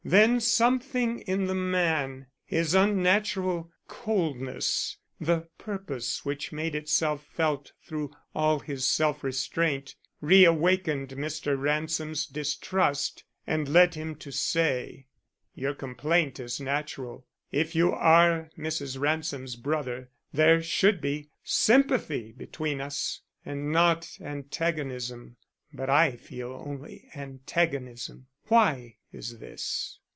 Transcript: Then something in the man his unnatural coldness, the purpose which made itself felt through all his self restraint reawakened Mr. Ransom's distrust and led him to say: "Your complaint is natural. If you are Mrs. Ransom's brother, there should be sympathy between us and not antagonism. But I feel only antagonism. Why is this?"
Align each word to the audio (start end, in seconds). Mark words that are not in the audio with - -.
Then 0.03 0.39
something 0.39 1.19
in 1.21 1.45
the 1.45 1.53
man 1.53 2.25
his 2.43 2.73
unnatural 2.73 3.71
coldness, 3.87 4.97
the 5.19 5.47
purpose 5.59 6.25
which 6.25 6.51
made 6.51 6.73
itself 6.73 7.23
felt 7.23 7.73
through 7.83 8.11
all 8.33 8.57
his 8.61 8.83
self 8.83 9.23
restraint 9.23 9.93
reawakened 10.19 11.09
Mr. 11.09 11.57
Ransom's 11.57 12.25
distrust 12.25 13.25
and 13.45 13.69
led 13.71 13.93
him 13.93 14.15
to 14.15 14.31
say: 14.31 15.05
"Your 15.53 15.75
complaint 15.75 16.39
is 16.39 16.59
natural. 16.59 17.27
If 17.51 17.75
you 17.75 17.91
are 17.93 18.49
Mrs. 18.57 18.99
Ransom's 18.99 19.55
brother, 19.55 20.09
there 20.33 20.63
should 20.63 20.99
be 20.99 21.29
sympathy 21.43 22.31
between 22.31 22.81
us 22.81 23.21
and 23.45 23.71
not 23.71 24.17
antagonism. 24.19 25.37
But 25.71 25.91
I 25.91 26.15
feel 26.17 26.59
only 26.65 27.07
antagonism. 27.13 28.25
Why 28.47 28.97
is 29.13 29.39
this?" 29.39 29.99